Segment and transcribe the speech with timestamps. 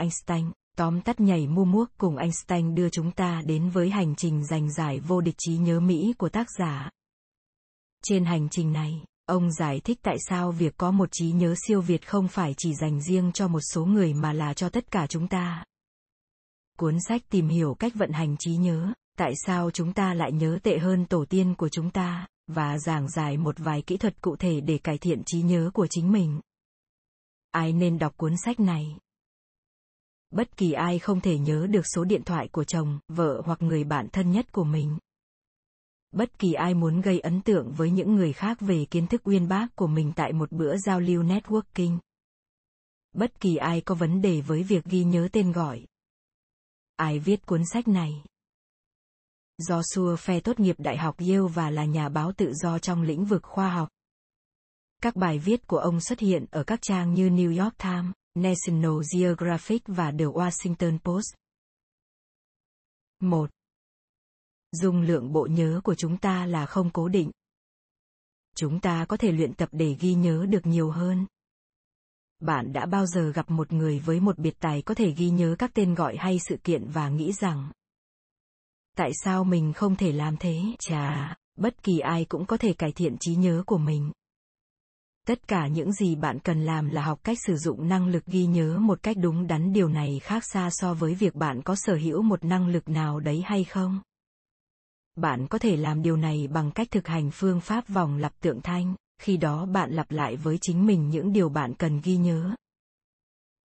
[0.00, 0.50] Einstein.
[0.76, 4.72] Tóm tắt nhảy mu muốc cùng Einstein đưa chúng ta đến với hành trình giành
[4.72, 6.90] giải vô địch trí nhớ Mỹ của tác giả.
[8.04, 11.80] Trên hành trình này, ông giải thích tại sao việc có một trí nhớ siêu
[11.80, 15.06] việt không phải chỉ dành riêng cho một số người mà là cho tất cả
[15.06, 15.64] chúng ta.
[16.78, 20.58] Cuốn sách tìm hiểu cách vận hành trí nhớ, tại sao chúng ta lại nhớ
[20.62, 24.36] tệ hơn tổ tiên của chúng ta, và giảng giải một vài kỹ thuật cụ
[24.36, 26.40] thể để cải thiện trí nhớ của chính mình.
[27.50, 28.96] Ai nên đọc cuốn sách này?
[30.30, 33.84] Bất kỳ ai không thể nhớ được số điện thoại của chồng, vợ hoặc người
[33.84, 34.98] bạn thân nhất của mình.
[36.12, 39.48] Bất kỳ ai muốn gây ấn tượng với những người khác về kiến thức uyên
[39.48, 41.98] bác của mình tại một bữa giao lưu networking.
[43.12, 45.86] Bất kỳ ai có vấn đề với việc ghi nhớ tên gọi.
[46.96, 48.22] Ai viết cuốn sách này?
[49.58, 53.02] do xua Phe tốt nghiệp Đại học Yale và là nhà báo tự do trong
[53.02, 53.88] lĩnh vực khoa học.
[55.02, 58.92] Các bài viết của ông xuất hiện ở các trang như New York Times, National
[59.14, 61.34] Geographic và The Washington Post.
[63.20, 63.50] 1.
[64.72, 67.30] Dung lượng bộ nhớ của chúng ta là không cố định.
[68.56, 71.26] Chúng ta có thể luyện tập để ghi nhớ được nhiều hơn.
[72.40, 75.56] Bạn đã bao giờ gặp một người với một biệt tài có thể ghi nhớ
[75.58, 77.70] các tên gọi hay sự kiện và nghĩ rằng
[78.96, 80.62] tại sao mình không thể làm thế?
[80.78, 84.12] Chà, bất kỳ ai cũng có thể cải thiện trí nhớ của mình.
[85.26, 88.46] Tất cả những gì bạn cần làm là học cách sử dụng năng lực ghi
[88.46, 91.94] nhớ một cách đúng đắn điều này khác xa so với việc bạn có sở
[91.94, 94.00] hữu một năng lực nào đấy hay không.
[95.16, 98.60] Bạn có thể làm điều này bằng cách thực hành phương pháp vòng lặp tượng
[98.60, 102.54] thanh, khi đó bạn lặp lại với chính mình những điều bạn cần ghi nhớ.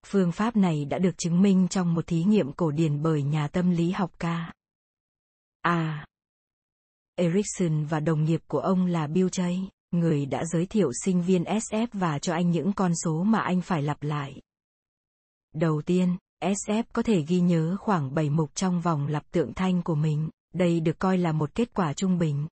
[0.06, 3.48] Phương pháp này đã được chứng minh trong một thí nghiệm cổ điển bởi nhà
[3.48, 4.54] tâm lý học ca.
[5.62, 6.06] A.
[7.16, 9.68] Erickson và đồng nghiệp của ông là Bill Jay
[10.00, 13.62] người đã giới thiệu sinh viên SF và cho anh những con số mà anh
[13.62, 14.42] phải lặp lại.
[15.54, 19.82] Đầu tiên, SF có thể ghi nhớ khoảng 7 mục trong vòng lặp tượng thanh
[19.82, 22.48] của mình, đây được coi là một kết quả trung bình.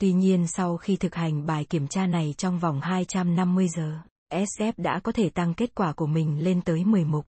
[0.00, 3.98] Tuy nhiên sau khi thực hành bài kiểm tra này trong vòng 250 giờ,
[4.32, 7.26] SF đã có thể tăng kết quả của mình lên tới 10 mục.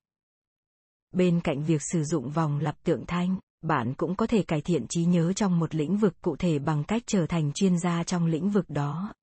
[1.11, 4.85] Bên cạnh việc sử dụng vòng lặp tượng thanh, bạn cũng có thể cải thiện
[4.89, 8.25] trí nhớ trong một lĩnh vực cụ thể bằng cách trở thành chuyên gia trong
[8.25, 9.13] lĩnh vực đó.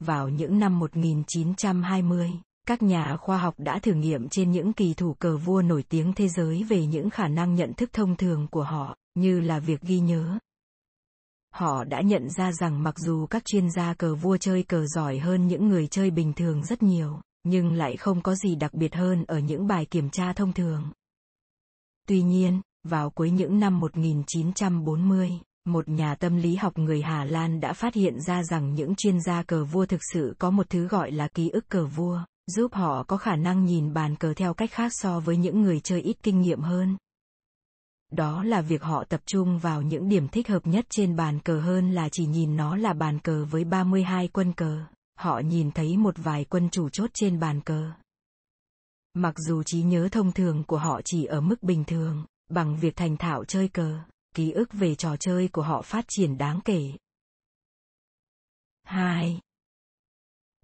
[0.00, 2.30] Vào những năm 1920,
[2.66, 6.12] các nhà khoa học đã thử nghiệm trên những kỳ thủ cờ vua nổi tiếng
[6.12, 9.80] thế giới về những khả năng nhận thức thông thường của họ, như là việc
[9.80, 10.38] ghi nhớ.
[11.54, 15.18] Họ đã nhận ra rằng mặc dù các chuyên gia cờ vua chơi cờ giỏi
[15.18, 18.94] hơn những người chơi bình thường rất nhiều, nhưng lại không có gì đặc biệt
[18.94, 20.92] hơn ở những bài kiểm tra thông thường.
[22.08, 25.30] Tuy nhiên, vào cuối những năm 1940,
[25.64, 29.20] một nhà tâm lý học người Hà Lan đã phát hiện ra rằng những chuyên
[29.20, 32.74] gia cờ vua thực sự có một thứ gọi là ký ức cờ vua, giúp
[32.74, 36.00] họ có khả năng nhìn bàn cờ theo cách khác so với những người chơi
[36.00, 36.96] ít kinh nghiệm hơn.
[38.12, 41.60] Đó là việc họ tập trung vào những điểm thích hợp nhất trên bàn cờ
[41.60, 44.80] hơn là chỉ nhìn nó là bàn cờ với 32 quân cờ.
[45.18, 47.90] Họ nhìn thấy một vài quân chủ chốt trên bàn cờ.
[49.14, 52.96] Mặc dù trí nhớ thông thường của họ chỉ ở mức bình thường, Bằng việc
[52.96, 54.00] thành thạo chơi cờ,
[54.34, 56.92] ký ức về trò chơi của họ phát triển đáng kể.
[58.82, 59.40] 2.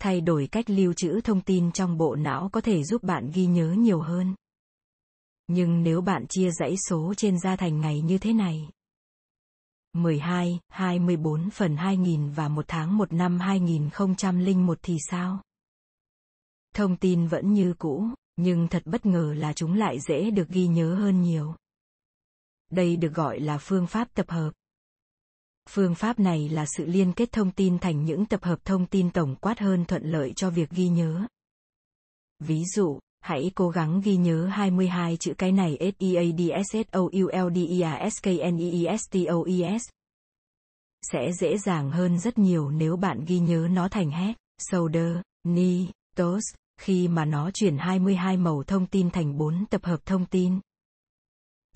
[0.00, 3.46] Thay đổi cách lưu trữ thông tin trong bộ não có thể giúp bạn ghi
[3.46, 4.34] nhớ nhiều hơn.
[5.46, 8.68] Nhưng nếu bạn chia dãy số trên da thành ngày như thế này.
[9.92, 15.42] 12, 24 phần 2000 và một tháng một năm 2001 thì sao?
[16.74, 20.66] Thông tin vẫn như cũ, nhưng thật bất ngờ là chúng lại dễ được ghi
[20.66, 21.54] nhớ hơn nhiều.
[22.70, 24.50] Đây được gọi là phương pháp tập hợp.
[25.68, 29.10] Phương pháp này là sự liên kết thông tin thành những tập hợp thông tin
[29.10, 31.26] tổng quát hơn thuận lợi cho việc ghi nhớ.
[32.40, 36.40] Ví dụ, hãy cố gắng ghi nhớ 22 chữ cái này S I A D
[36.70, 39.62] S O U L D I A S K N E S T O I
[39.78, 39.82] S
[41.12, 44.32] Sẽ dễ dàng hơn rất nhiều nếu bạn ghi nhớ nó thành hết
[44.70, 45.86] shoulder, ni
[46.16, 46.42] tos
[46.80, 50.60] khi mà nó chuyển 22 màu thông tin thành 4 tập hợp thông tin.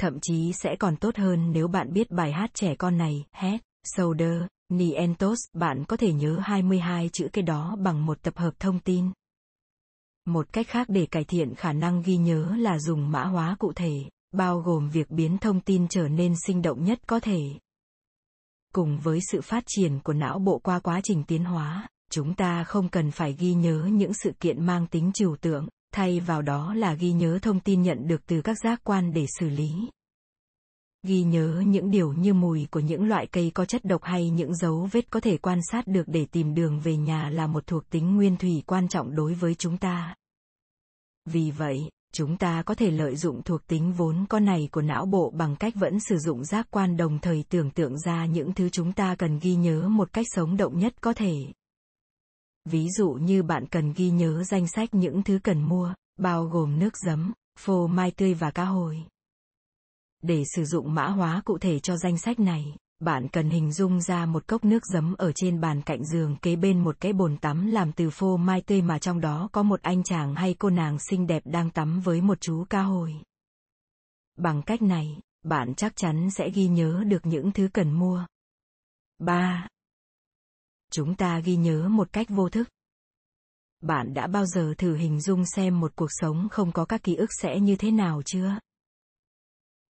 [0.00, 3.60] Thậm chí sẽ còn tốt hơn nếu bạn biết bài hát trẻ con này, Head,
[3.96, 8.80] Shoulder, Nientos, bạn có thể nhớ 22 chữ cái đó bằng một tập hợp thông
[8.80, 9.10] tin.
[10.26, 13.72] Một cách khác để cải thiện khả năng ghi nhớ là dùng mã hóa cụ
[13.72, 13.92] thể,
[14.32, 17.40] bao gồm việc biến thông tin trở nên sinh động nhất có thể.
[18.74, 22.64] Cùng với sự phát triển của não bộ qua quá trình tiến hóa, chúng ta
[22.64, 26.74] không cần phải ghi nhớ những sự kiện mang tính trừu tượng, thay vào đó
[26.74, 29.70] là ghi nhớ thông tin nhận được từ các giác quan để xử lý.
[31.06, 34.54] Ghi nhớ những điều như mùi của những loại cây có chất độc hay những
[34.54, 37.90] dấu vết có thể quan sát được để tìm đường về nhà là một thuộc
[37.90, 40.14] tính nguyên thủy quan trọng đối với chúng ta.
[41.26, 45.06] Vì vậy, Chúng ta có thể lợi dụng thuộc tính vốn có này của não
[45.06, 48.68] bộ bằng cách vẫn sử dụng giác quan đồng thời tưởng tượng ra những thứ
[48.68, 51.34] chúng ta cần ghi nhớ một cách sống động nhất có thể.
[52.64, 56.78] Ví dụ như bạn cần ghi nhớ danh sách những thứ cần mua, bao gồm
[56.78, 59.04] nước giấm, phô mai tươi và cá hồi.
[60.22, 64.00] Để sử dụng mã hóa cụ thể cho danh sách này, bạn cần hình dung
[64.00, 67.36] ra một cốc nước giấm ở trên bàn cạnh giường kế bên một cái bồn
[67.36, 70.70] tắm làm từ phô mai tươi mà trong đó có một anh chàng hay cô
[70.70, 73.14] nàng xinh đẹp đang tắm với một chú cá hồi.
[74.36, 78.26] Bằng cách này, bạn chắc chắn sẽ ghi nhớ được những thứ cần mua.
[79.18, 79.68] 3.
[80.90, 82.68] Chúng ta ghi nhớ một cách vô thức.
[83.80, 87.14] Bạn đã bao giờ thử hình dung xem một cuộc sống không có các ký
[87.14, 88.58] ức sẽ như thế nào chưa?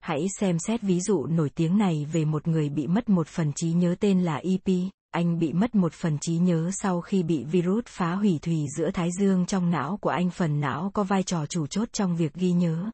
[0.00, 3.52] Hãy xem xét ví dụ nổi tiếng này về một người bị mất một phần
[3.52, 4.76] trí nhớ tên là EP.
[5.10, 8.90] Anh bị mất một phần trí nhớ sau khi bị virus phá hủy thủy giữa
[8.90, 12.34] thái dương trong não của anh phần não có vai trò chủ chốt trong việc
[12.34, 12.90] ghi nhớ.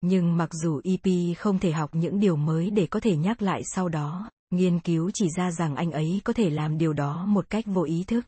[0.00, 3.62] Nhưng mặc dù EP không thể học những điều mới để có thể nhắc lại
[3.64, 7.50] sau đó, nghiên cứu chỉ ra rằng anh ấy có thể làm điều đó một
[7.50, 8.24] cách vô ý thức.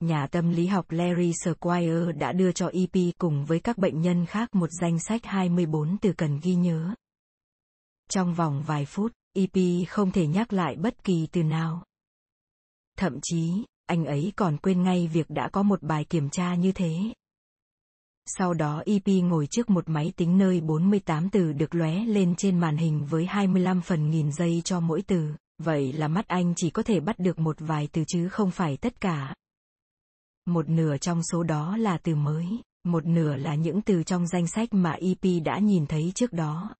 [0.00, 4.26] Nhà tâm lý học Larry Squire đã đưa cho EP cùng với các bệnh nhân
[4.26, 6.94] khác một danh sách 24 từ cần ghi nhớ.
[8.10, 11.84] Trong vòng vài phút, EP không thể nhắc lại bất kỳ từ nào.
[12.98, 13.52] Thậm chí,
[13.86, 16.94] anh ấy còn quên ngay việc đã có một bài kiểm tra như thế.
[18.38, 22.58] Sau đó EP ngồi trước một máy tính nơi 48 từ được lóe lên trên
[22.58, 25.28] màn hình với 25 phần nghìn giây cho mỗi từ,
[25.58, 28.76] vậy là mắt anh chỉ có thể bắt được một vài từ chứ không phải
[28.76, 29.34] tất cả
[30.46, 32.46] một nửa trong số đó là từ mới,
[32.84, 36.74] một nửa là những từ trong danh sách mà EP đã nhìn thấy trước đó.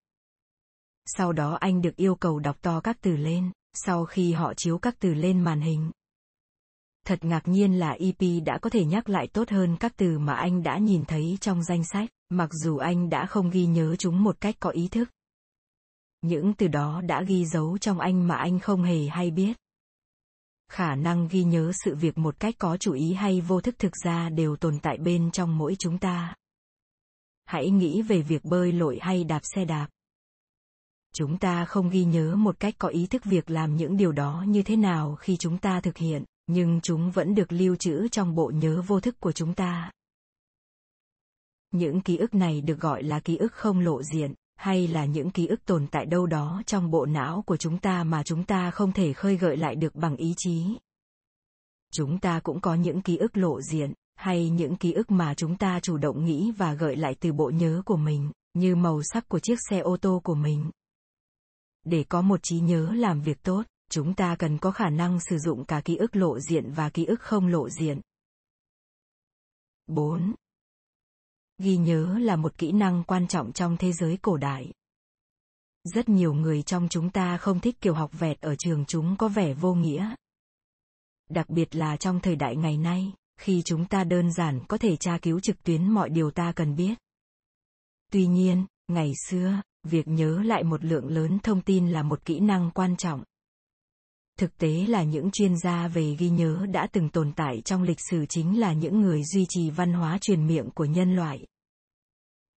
[1.06, 4.78] Sau đó anh được yêu cầu đọc to các từ lên, sau khi họ chiếu
[4.78, 5.90] các từ lên màn hình.
[7.06, 10.34] Thật ngạc nhiên là EP đã có thể nhắc lại tốt hơn các từ mà
[10.34, 14.24] anh đã nhìn thấy trong danh sách, mặc dù anh đã không ghi nhớ chúng
[14.24, 15.10] một cách có ý thức.
[16.22, 19.56] Những từ đó đã ghi dấu trong anh mà anh không hề hay biết.
[20.72, 23.92] Khả năng ghi nhớ sự việc một cách có chủ ý hay vô thức thực
[24.04, 26.34] ra đều tồn tại bên trong mỗi chúng ta.
[27.44, 29.88] Hãy nghĩ về việc bơi lội hay đạp xe đạp.
[31.14, 34.44] Chúng ta không ghi nhớ một cách có ý thức việc làm những điều đó
[34.48, 38.34] như thế nào khi chúng ta thực hiện nhưng chúng vẫn được lưu trữ trong
[38.34, 39.90] bộ nhớ vô thức của chúng ta.
[41.70, 45.30] Những ký ức này được gọi là ký ức không lộ diện, hay là những
[45.30, 48.70] ký ức tồn tại đâu đó trong bộ não của chúng ta mà chúng ta
[48.70, 50.64] không thể khơi gợi lại được bằng ý chí.
[51.92, 55.56] Chúng ta cũng có những ký ức lộ diện, hay những ký ức mà chúng
[55.56, 59.28] ta chủ động nghĩ và gợi lại từ bộ nhớ của mình, như màu sắc
[59.28, 60.70] của chiếc xe ô tô của mình.
[61.84, 65.38] Để có một trí nhớ làm việc tốt chúng ta cần có khả năng sử
[65.38, 68.00] dụng cả ký ức lộ diện và ký ức không lộ diện.
[69.86, 70.34] 4
[71.58, 74.72] ghi nhớ là một kỹ năng quan trọng trong thế giới cổ đại.
[75.84, 79.28] Rất nhiều người trong chúng ta không thích kiểu học vẹt ở trường chúng có
[79.28, 80.14] vẻ vô nghĩa.
[81.28, 84.96] Đặc biệt là trong thời đại ngày nay, khi chúng ta đơn giản có thể
[84.96, 86.94] tra cứu trực tuyến mọi điều ta cần biết.
[88.12, 92.40] Tuy nhiên, ngày xưa, việc nhớ lại một lượng lớn thông tin là một kỹ
[92.40, 93.24] năng quan trọng
[94.40, 98.00] thực tế là những chuyên gia về ghi nhớ đã từng tồn tại trong lịch
[98.10, 101.46] sử chính là những người duy trì văn hóa truyền miệng của nhân loại.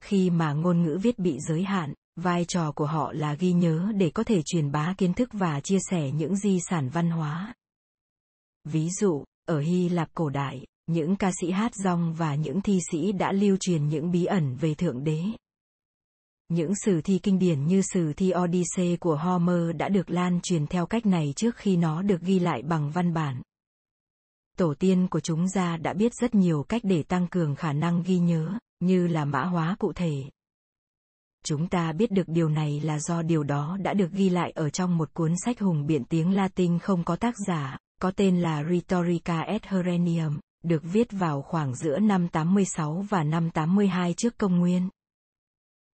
[0.04, 3.92] Khi mà ngôn ngữ viết bị giới hạn, vai trò của họ là ghi nhớ
[3.96, 7.54] để có thể truyền bá kiến thức và chia sẻ những di sản văn hóa.
[8.64, 12.80] Ví dụ, ở hy lạp cổ đại, những ca sĩ hát rong và những thi
[12.92, 15.22] sĩ đã lưu truyền những bí ẩn về thượng đế
[16.54, 20.68] những sử thi kinh điển như sử thi Odyssey của Homer đã được lan truyền
[20.68, 23.42] theo cách này trước khi nó được ghi lại bằng văn bản.
[24.58, 28.04] Tổ tiên của chúng ta đã biết rất nhiều cách để tăng cường khả năng
[28.04, 30.24] ghi nhớ, như là mã hóa cụ thể.
[31.46, 34.70] Chúng ta biết được điều này là do điều đó đã được ghi lại ở
[34.70, 38.64] trong một cuốn sách hùng biện tiếng Latin không có tác giả, có tên là
[38.64, 44.60] Rhetorica et Herennium, được viết vào khoảng giữa năm 86 và năm 82 trước công
[44.60, 44.90] nguyên.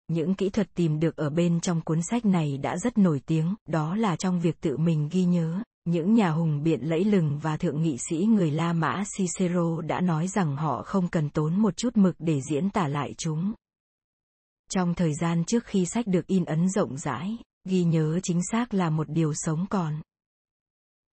[0.10, 3.56] Những kỹ thuật tìm được ở bên trong cuốn sách này đã rất nổi tiếng,
[3.68, 5.62] đó là trong việc tự mình ghi nhớ.
[5.86, 10.02] Những nhà hùng biện lẫy lừng và thượng nghị sĩ người La Mã Cicero đã
[10.02, 13.54] nói rằng họ không cần tốn một chút mực để diễn tả lại chúng.
[14.72, 17.38] Trong thời gian trước khi sách được in ấn rộng rãi,
[17.68, 20.02] ghi nhớ chính xác là một điều sống còn.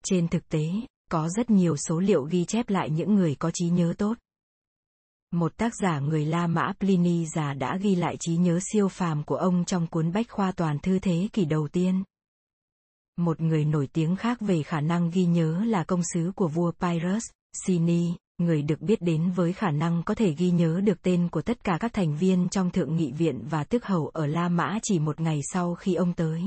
[0.04, 0.64] Trên thực tế,
[1.10, 4.18] có rất nhiều số liệu ghi chép lại những người có trí nhớ tốt
[5.32, 9.22] một tác giả người La Mã Pliny già đã ghi lại trí nhớ siêu phàm
[9.22, 12.02] của ông trong cuốn Bách khoa toàn thư thế kỷ đầu tiên.
[13.16, 16.72] Một người nổi tiếng khác về khả năng ghi nhớ là công sứ của vua
[16.80, 17.22] Pyrrhus,
[17.66, 21.42] Sini, người được biết đến với khả năng có thể ghi nhớ được tên của
[21.42, 24.78] tất cả các thành viên trong thượng nghị viện và tước hầu ở La Mã
[24.82, 26.42] chỉ một ngày sau khi ông tới.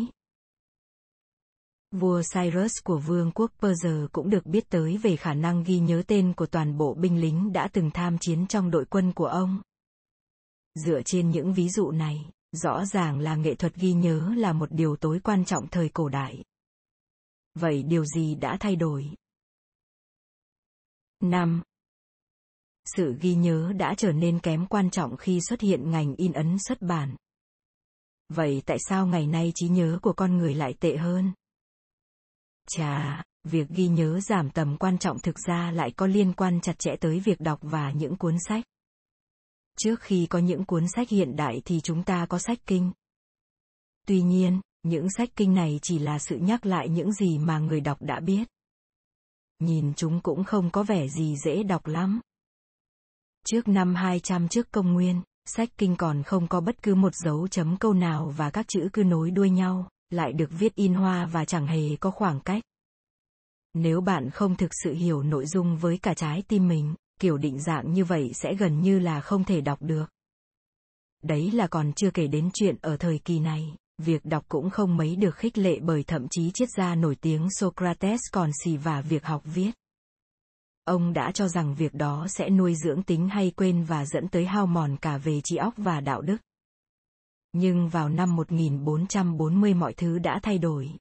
[1.92, 6.04] Vua Cyrus của vương quốc Persia cũng được biết tới về khả năng ghi nhớ
[6.08, 9.62] tên của toàn bộ binh lính đã từng tham chiến trong đội quân của ông.
[10.76, 14.72] Dựa trên những ví dụ này, rõ ràng là nghệ thuật ghi nhớ là một
[14.72, 16.44] điều tối quan trọng thời cổ đại.
[17.56, 19.10] Vậy điều gì đã thay đổi?
[21.20, 21.62] 5.
[22.96, 26.58] Sự ghi nhớ đã trở nên kém quan trọng khi xuất hiện ngành in ấn
[26.68, 27.16] xuất bản.
[28.30, 31.34] Vậy tại sao ngày nay trí nhớ của con người lại tệ hơn?
[32.70, 36.80] Chà, việc ghi nhớ giảm tầm quan trọng thực ra lại có liên quan chặt
[36.80, 38.64] chẽ tới việc đọc và những cuốn sách.
[39.80, 42.92] Trước khi có những cuốn sách hiện đại thì chúng ta có sách kinh.
[44.08, 47.82] Tuy nhiên, những sách kinh này chỉ là sự nhắc lại những gì mà người
[47.82, 48.48] đọc đã biết.
[49.60, 52.22] Nhìn chúng cũng không có vẻ gì dễ đọc lắm.
[53.46, 57.48] Trước năm 200 trước công nguyên, sách kinh còn không có bất cứ một dấu
[57.48, 61.26] chấm câu nào và các chữ cứ nối đuôi nhau, lại được viết in hoa
[61.26, 62.64] và chẳng hề có khoảng cách.
[63.74, 67.60] Nếu bạn không thực sự hiểu nội dung với cả trái tim mình, kiểu định
[67.60, 70.06] dạng như vậy sẽ gần như là không thể đọc được.
[71.24, 74.98] Đấy là còn chưa kể đến chuyện ở thời kỳ này, việc đọc cũng không
[74.98, 79.02] mấy được khích lệ bởi thậm chí triết gia nổi tiếng Socrates còn xì và
[79.02, 79.72] việc học viết.
[80.84, 84.46] Ông đã cho rằng việc đó sẽ nuôi dưỡng tính hay quên và dẫn tới
[84.46, 86.38] hao mòn cả về trí óc và đạo đức.
[87.54, 90.92] Nhưng vào năm 1440 mọi thứ đã thay đổi.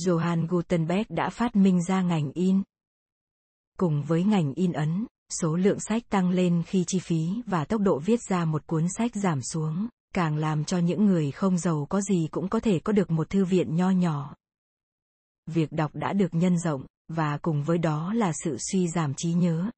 [0.00, 2.62] Johann Gutenberg đã phát minh ra ngành in.
[3.78, 5.06] Cùng với ngành in ấn,
[5.42, 8.86] số lượng sách tăng lên khi chi phí và tốc độ viết ra một cuốn
[8.98, 12.78] sách giảm xuống, càng làm cho những người không giàu có gì cũng có thể
[12.78, 14.34] có được một thư viện nho nhỏ.
[15.46, 19.32] Việc đọc đã được nhân rộng, và cùng với đó là sự suy giảm trí
[19.32, 19.70] nhớ.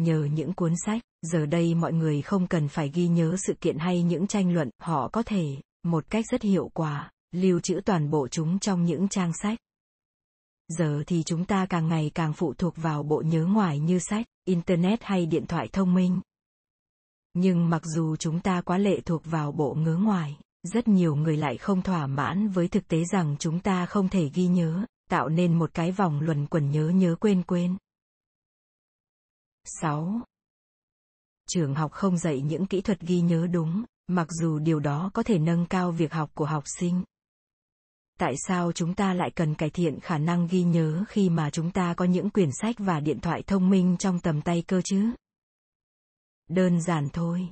[0.00, 3.78] Nhờ những cuốn sách, giờ đây mọi người không cần phải ghi nhớ sự kiện
[3.78, 8.10] hay những tranh luận, họ có thể, một cách rất hiệu quả, lưu trữ toàn
[8.10, 9.58] bộ chúng trong những trang sách.
[10.68, 14.26] Giờ thì chúng ta càng ngày càng phụ thuộc vào bộ nhớ ngoài như sách,
[14.44, 16.20] internet hay điện thoại thông minh.
[17.34, 21.36] Nhưng mặc dù chúng ta quá lệ thuộc vào bộ ngớ ngoài, rất nhiều người
[21.36, 25.28] lại không thỏa mãn với thực tế rằng chúng ta không thể ghi nhớ, tạo
[25.28, 27.76] nên một cái vòng luẩn quẩn nhớ nhớ quên quên.
[29.64, 30.20] 6.
[31.48, 35.22] Trường học không dạy những kỹ thuật ghi nhớ đúng, mặc dù điều đó có
[35.22, 37.04] thể nâng cao việc học của học sinh.
[38.18, 41.70] Tại sao chúng ta lại cần cải thiện khả năng ghi nhớ khi mà chúng
[41.70, 45.10] ta có những quyển sách và điện thoại thông minh trong tầm tay cơ chứ?
[46.48, 47.48] Đơn giản thôi.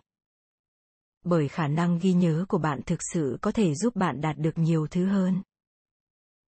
[1.25, 4.59] Bởi khả năng ghi nhớ của bạn thực sự có thể giúp bạn đạt được
[4.59, 5.43] nhiều thứ hơn.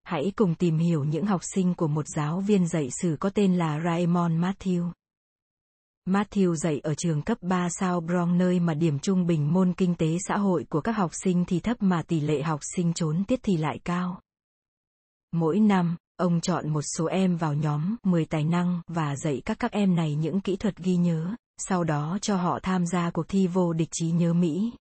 [0.04, 3.56] Hãy cùng tìm hiểu những học sinh của một giáo viên dạy sử có tên
[3.56, 4.92] là Raymond Matthew.
[6.08, 9.96] Matthew dạy ở trường cấp 3 sao Bronx nơi mà điểm trung bình môn kinh
[9.96, 13.24] tế xã hội của các học sinh thì thấp mà tỷ lệ học sinh trốn
[13.28, 14.22] tiết thì lại cao.
[15.32, 19.60] Mỗi năm, ông chọn một số em vào nhóm 10 tài năng và dạy các
[19.60, 23.28] các em này những kỹ thuật ghi nhớ, sau đó cho họ tham gia cuộc
[23.28, 24.74] thi vô địch trí nhớ Mỹ.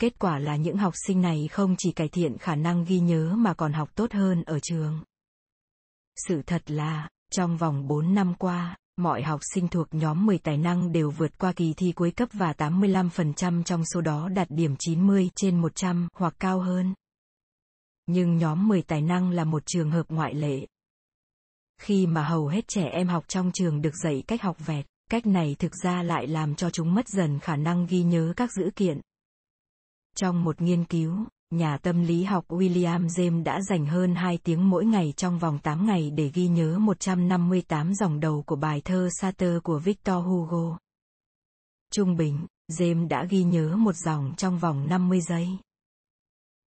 [0.00, 3.34] Kết quả là những học sinh này không chỉ cải thiện khả năng ghi nhớ
[3.36, 5.00] mà còn học tốt hơn ở trường.
[6.28, 10.56] Sự thật là, trong vòng 4 năm qua, mọi học sinh thuộc nhóm 10 tài
[10.56, 14.76] năng đều vượt qua kỳ thi cuối cấp và 85% trong số đó đạt điểm
[14.78, 16.94] 90 trên 100 hoặc cao hơn.
[18.06, 20.66] Nhưng nhóm 10 tài năng là một trường hợp ngoại lệ.
[21.80, 25.26] Khi mà hầu hết trẻ em học trong trường được dạy cách học vẹt, cách
[25.26, 28.70] này thực ra lại làm cho chúng mất dần khả năng ghi nhớ các dữ
[28.76, 29.00] kiện.
[30.16, 34.70] Trong một nghiên cứu, nhà tâm lý học William James đã dành hơn 2 tiếng
[34.70, 39.08] mỗi ngày trong vòng 8 ngày để ghi nhớ 158 dòng đầu của bài thơ
[39.20, 40.78] Sartre của Victor Hugo.
[41.92, 45.48] Trung bình, James đã ghi nhớ một dòng trong vòng 50 giây.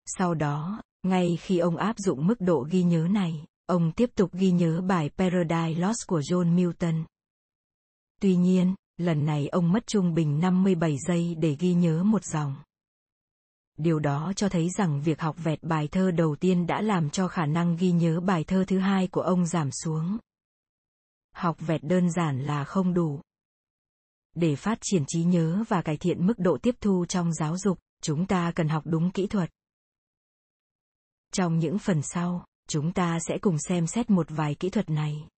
[0.07, 4.31] Sau đó, ngay khi ông áp dụng mức độ ghi nhớ này, ông tiếp tục
[4.33, 7.05] ghi nhớ bài Paradise Lost của John Milton.
[8.21, 12.57] Tuy nhiên, lần này ông mất trung bình 57 giây để ghi nhớ một dòng
[13.79, 17.29] điều đó cho thấy rằng việc học vẹt bài thơ đầu tiên đã làm cho
[17.29, 20.19] khả năng ghi nhớ bài thơ thứ hai của ông giảm xuống.
[21.35, 23.21] Học vẹt đơn giản là không đủ.
[24.35, 27.79] Để phát triển trí nhớ và cải thiện mức độ tiếp thu trong giáo dục,
[28.03, 29.51] chúng ta cần học đúng kỹ thuật.
[31.33, 35.29] Trong những phần sau, chúng ta sẽ cùng xem xét một vài kỹ thuật này.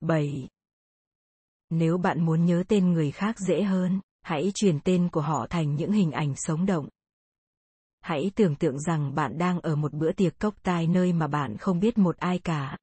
[0.00, 0.48] 7.
[1.70, 5.74] Nếu bạn muốn nhớ tên người khác dễ hơn, hãy truyền tên của họ thành
[5.74, 6.88] những hình ảnh sống động.
[8.00, 11.56] Hãy tưởng tượng rằng bạn đang ở một bữa tiệc cốc tai nơi mà bạn
[11.56, 12.78] không biết một ai cả.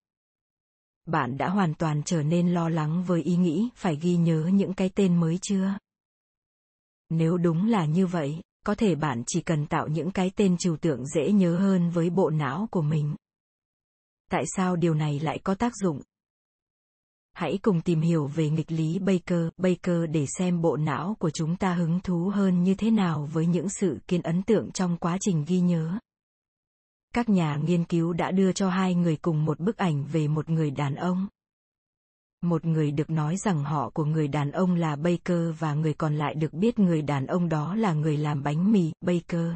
[1.05, 4.73] Bạn đã hoàn toàn trở nên lo lắng với ý nghĩ phải ghi nhớ những
[4.73, 5.77] cái tên mới chưa?
[7.09, 10.77] Nếu đúng là như vậy, có thể bạn chỉ cần tạo những cái tên trừu
[10.77, 13.15] tượng dễ nhớ hơn với bộ não của mình.
[14.29, 16.01] Tại sao điều này lại có tác dụng?
[17.33, 21.55] Hãy cùng tìm hiểu về nghịch lý Baker, Baker để xem bộ não của chúng
[21.55, 25.17] ta hứng thú hơn như thế nào với những sự kiến ấn tượng trong quá
[25.21, 25.99] trình ghi nhớ.
[27.13, 30.49] Các nhà nghiên cứu đã đưa cho hai người cùng một bức ảnh về một
[30.49, 31.27] người đàn ông.
[32.41, 36.15] Một người được nói rằng họ của người đàn ông là Baker và người còn
[36.15, 39.53] lại được biết người đàn ông đó là người làm bánh mì, Baker.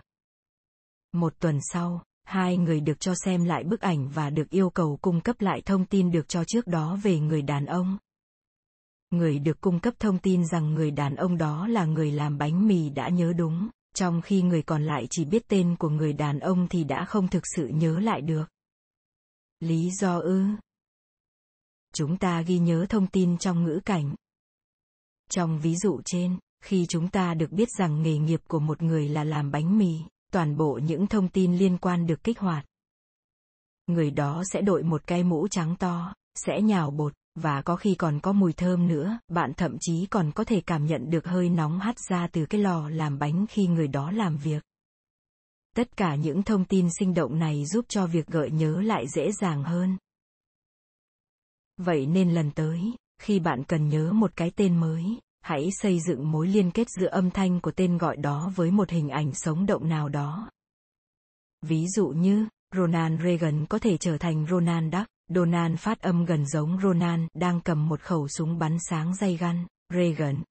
[1.13, 4.98] Một tuần sau, hai người được cho xem lại bức ảnh và được yêu cầu
[5.01, 7.98] cung cấp lại thông tin được cho trước đó về người đàn ông.
[9.12, 12.67] Người được cung cấp thông tin rằng người đàn ông đó là người làm bánh
[12.67, 16.39] mì đã nhớ đúng, trong khi người còn lại chỉ biết tên của người đàn
[16.39, 18.46] ông thì đã không thực sự nhớ lại được.
[19.60, 20.44] Lý do ư?
[21.94, 24.15] Chúng ta ghi nhớ thông tin trong ngữ cảnh.
[25.29, 29.10] Trong ví dụ trên, khi chúng ta được biết rằng nghề nghiệp của một người
[29.10, 30.00] là làm bánh mì,
[30.36, 32.65] toàn bộ những thông tin liên quan được kích hoạt.
[33.88, 37.96] Người đó sẽ đội một cái mũ trắng to, sẽ nhào bột, và có khi
[37.96, 41.50] còn có mùi thơm nữa, bạn thậm chí còn có thể cảm nhận được hơi
[41.50, 44.63] nóng hắt ra từ cái lò làm bánh khi người đó làm việc.
[45.75, 49.32] Tất cả những thông tin sinh động này giúp cho việc gợi nhớ lại dễ
[49.32, 49.98] dàng hơn.
[51.77, 55.04] Vậy nên lần tới, khi bạn cần nhớ một cái tên mới,
[55.46, 58.90] hãy xây dựng mối liên kết giữa âm thanh của tên gọi đó với một
[58.90, 60.50] hình ảnh sống động nào đó.
[61.62, 66.46] Ví dụ như, Ronald Reagan có thể trở thành Ronald Duck, Donald phát âm gần
[66.46, 70.44] giống Ronald đang cầm một khẩu súng bắn sáng dây găn, Reagan.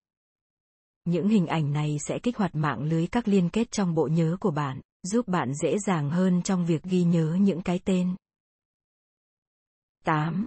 [1.05, 4.37] Những hình ảnh này sẽ kích hoạt mạng lưới các liên kết trong bộ nhớ
[4.41, 8.15] của bạn, giúp bạn dễ dàng hơn trong việc ghi nhớ những cái tên.
[10.05, 10.47] 8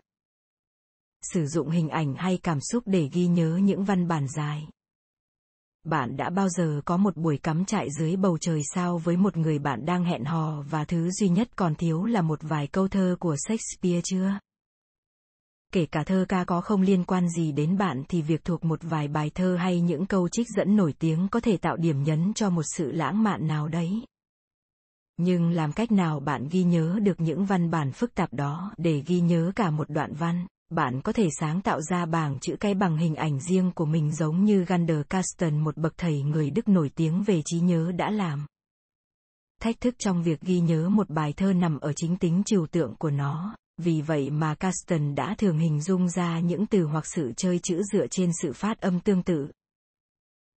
[1.22, 4.68] sử dụng hình ảnh hay cảm xúc để ghi nhớ những văn bản dài.
[5.84, 9.38] Bạn đã bao giờ có một buổi cắm trại dưới bầu trời sao với một
[9.38, 12.88] người bạn đang hẹn hò và thứ duy nhất còn thiếu là một vài câu
[12.88, 14.40] thơ của shakespeare chưa?
[15.74, 18.80] Kể cả thơ ca có không liên quan gì đến bạn thì việc thuộc một
[18.82, 22.34] vài bài thơ hay những câu trích dẫn nổi tiếng có thể tạo điểm nhấn
[22.34, 24.06] cho một sự lãng mạn nào đấy.
[25.18, 29.04] Nhưng làm cách nào bạn ghi nhớ được những văn bản phức tạp đó để
[29.08, 30.48] ghi nhớ cả một đoạn văn?
[30.70, 34.12] Bạn có thể sáng tạo ra bảng chữ cái bằng hình ảnh riêng của mình
[34.12, 38.12] giống như Gander Carsten một bậc thầy người Đức nổi tiếng về trí nhớ đã
[38.12, 38.46] làm.
[39.62, 42.96] Thách thức trong việc ghi nhớ một bài thơ nằm ở chính tính trừu tượng
[42.96, 47.32] của nó, vì vậy mà Carsten đã thường hình dung ra những từ hoặc sự
[47.38, 49.48] chơi chữ dựa trên sự phát âm tương tự.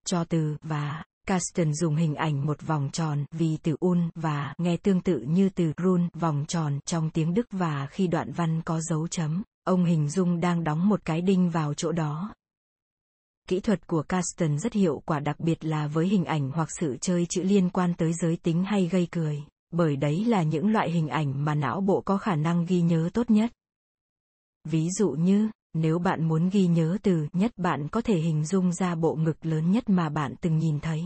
[0.06, 4.78] Cho từ và Carsten dùng hình ảnh một vòng tròn vì từ un và nghe
[4.78, 8.82] tương tự như từ run vòng tròn trong tiếng Đức và khi đoạn văn có
[8.82, 12.34] dấu chấm ông hình dung đang đóng một cái đinh vào chỗ đó.
[13.47, 16.97] Kỹ thuật của Caston rất hiệu quả đặc biệt là với hình ảnh hoặc sự
[17.01, 20.91] chơi chữ liên quan tới giới tính hay gây cười, bởi đấy là những loại
[20.91, 23.51] hình ảnh mà não bộ có khả năng ghi nhớ tốt nhất.
[24.63, 28.73] Ví dụ như, nếu bạn muốn ghi nhớ từ nhất bạn có thể hình dung
[28.73, 31.03] ra bộ ngực lớn nhất mà bạn từng nhìn thấy.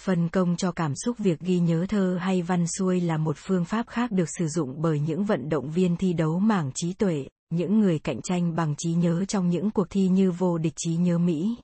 [0.00, 3.64] Phân công cho cảm xúc việc ghi nhớ thơ hay văn xuôi là một phương
[3.64, 7.28] pháp khác được sử dụng bởi những vận động viên thi đấu mảng trí tuệ,
[7.50, 10.96] những người cạnh tranh bằng trí nhớ trong những cuộc thi như vô địch trí
[10.96, 11.56] nhớ Mỹ.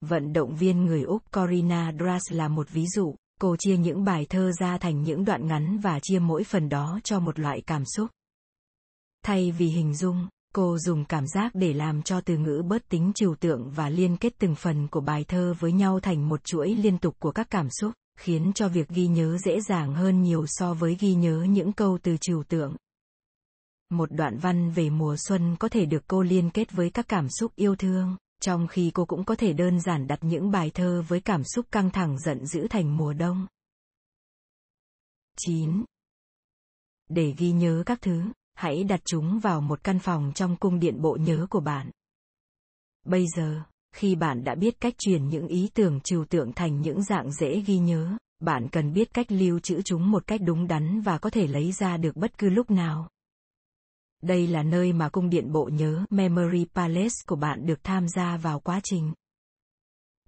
[0.00, 4.26] Vận động viên người Úc Corina Dras là một ví dụ, cô chia những bài
[4.28, 7.84] thơ ra thành những đoạn ngắn và chia mỗi phần đó cho một loại cảm
[7.84, 8.10] xúc.
[9.24, 13.12] Thay vì hình dung, Cô dùng cảm giác để làm cho từ ngữ bớt tính
[13.14, 16.74] trừu tượng và liên kết từng phần của bài thơ với nhau thành một chuỗi
[16.74, 20.44] liên tục của các cảm xúc, khiến cho việc ghi nhớ dễ dàng hơn nhiều
[20.46, 22.76] so với ghi nhớ những câu từ trừu tượng.
[23.90, 27.28] Một đoạn văn về mùa xuân có thể được cô liên kết với các cảm
[27.28, 31.04] xúc yêu thương, trong khi cô cũng có thể đơn giản đặt những bài thơ
[31.08, 33.46] với cảm xúc căng thẳng giận dữ thành mùa đông.
[35.36, 35.84] 9.
[37.08, 38.22] Để ghi nhớ các thứ,
[38.60, 41.90] hãy đặt chúng vào một căn phòng trong cung điện bộ nhớ của bạn.
[43.06, 43.62] Bây giờ,
[43.94, 47.60] khi bạn đã biết cách truyền những ý tưởng trừu tượng thành những dạng dễ
[47.60, 51.30] ghi nhớ, bạn cần biết cách lưu trữ chúng một cách đúng đắn và có
[51.30, 53.08] thể lấy ra được bất cứ lúc nào.
[54.22, 58.36] Đây là nơi mà cung điện bộ nhớ Memory Palace của bạn được tham gia
[58.36, 59.12] vào quá trình.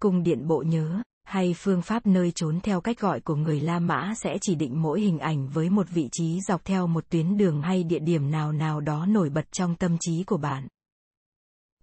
[0.01, 3.79] Cung điện bộ nhớ hay phương pháp nơi trốn theo cách gọi của người La
[3.79, 7.37] Mã sẽ chỉ định mỗi hình ảnh với một vị trí dọc theo một tuyến
[7.37, 10.69] đường hay địa điểm nào nào đó nổi bật trong tâm trí của bạn.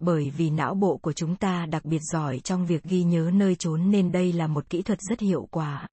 [0.00, 3.54] Bởi vì não bộ của chúng ta đặc biệt giỏi trong việc ghi nhớ nơi
[3.54, 5.88] trốn nên đây là một kỹ thuật rất hiệu quả.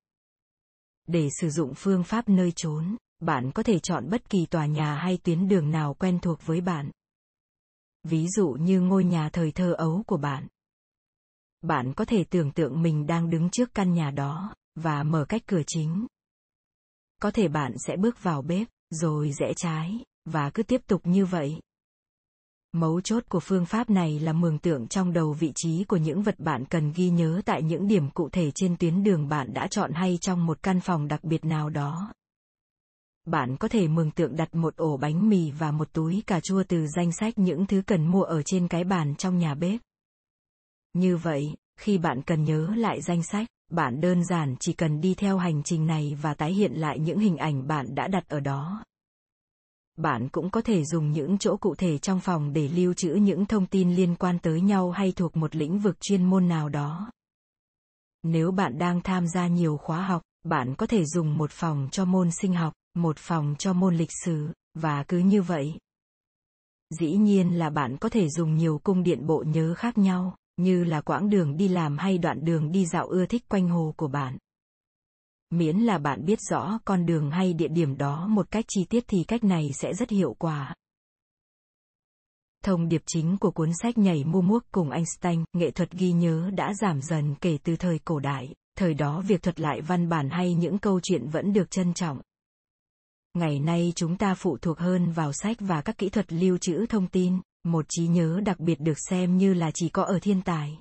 [1.07, 4.95] Để sử dụng phương pháp nơi trốn, bạn có thể chọn bất kỳ tòa nhà
[4.95, 6.91] hay tuyến đường nào quen thuộc với bạn.
[8.03, 10.47] Ví dụ như ngôi nhà thời thơ ấu của bạn.
[11.61, 15.41] Bạn có thể tưởng tượng mình đang đứng trước căn nhà đó, và mở cách
[15.45, 16.07] cửa chính.
[17.21, 21.25] Có thể bạn sẽ bước vào bếp, rồi rẽ trái, và cứ tiếp tục như
[21.25, 21.59] vậy.
[22.73, 26.21] Mấu chốt của phương pháp này là mường tượng trong đầu vị trí của những
[26.21, 29.67] vật bạn cần ghi nhớ tại những điểm cụ thể trên tuyến đường bạn đã
[29.67, 32.13] chọn hay trong một căn phòng đặc biệt nào đó.
[33.25, 36.63] Bạn có thể mường tượng đặt một ổ bánh mì và một túi cà chua
[36.63, 39.81] từ danh sách những thứ cần mua ở trên cái bàn trong nhà bếp.
[40.93, 45.15] Như vậy, khi bạn cần nhớ lại danh sách, bạn đơn giản chỉ cần đi
[45.15, 48.39] theo hành trình này và tái hiện lại những hình ảnh bạn đã đặt ở
[48.39, 48.83] đó.
[49.95, 53.45] Bạn cũng có thể dùng những chỗ cụ thể trong phòng để lưu trữ những
[53.45, 57.11] thông tin liên quan tới nhau hay thuộc một lĩnh vực chuyên môn nào đó.
[58.23, 62.05] Nếu bạn đang tham gia nhiều khóa học bạn có thể dùng một phòng cho
[62.05, 65.73] môn sinh học một phòng cho môn lịch sử và cứ như vậy.
[66.99, 70.83] Dĩ nhiên là bạn có thể dùng nhiều cung điện bộ nhớ khác nhau như
[70.83, 74.07] là quãng đường đi làm hay đoạn đường đi dạo ưa thích quanh hồ của
[74.07, 74.37] bạn.
[75.49, 79.03] Miễn là bạn biết rõ con đường hay địa điểm đó một cách chi tiết
[79.07, 80.75] thì cách này sẽ rất hiệu quả.
[82.63, 86.51] Thông điệp chính của cuốn sách nhảy mua muốc cùng Einstein, nghệ thuật ghi nhớ
[86.53, 90.29] đã giảm dần kể từ thời cổ đại, thời đó việc thuật lại văn bản
[90.29, 92.21] hay những câu chuyện vẫn được trân trọng.
[93.33, 96.85] Ngày nay chúng ta phụ thuộc hơn vào sách và các kỹ thuật lưu trữ
[96.85, 100.41] thông tin, một trí nhớ đặc biệt được xem như là chỉ có ở thiên
[100.41, 100.77] tài.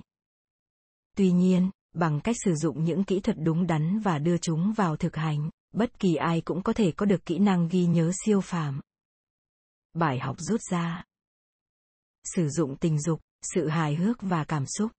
[1.15, 4.97] Tuy nhiên, bằng cách sử dụng những kỹ thuật đúng đắn và đưa chúng vào
[4.97, 8.41] thực hành bất kỳ ai cũng có thể có được kỹ năng ghi nhớ siêu
[8.41, 8.81] phàm.
[9.93, 11.03] Bài học rút ra.
[12.23, 14.91] Sử dụng tình dục sự hài hước và cảm xúc.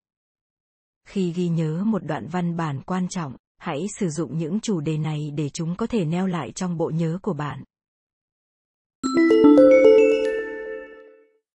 [1.09, 4.98] Khi ghi nhớ một đoạn văn bản quan trọng hãy sử dụng những chủ đề
[4.98, 7.64] này để chúng có thể neo lại trong bộ nhớ của bạn.